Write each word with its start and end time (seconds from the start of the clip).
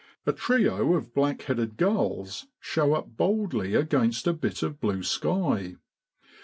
A 0.25 0.33
trio 0.33 0.95
of 0.95 1.13
black 1.13 1.43
headed 1.43 1.77
gulls 1.77 2.47
show 2.59 2.95
up 2.95 3.15
boldly 3.17 3.75
against 3.75 4.25
a 4.25 4.33
bit 4.33 4.63
of 4.63 4.81
blue 4.81 5.03
sky. 5.03 5.75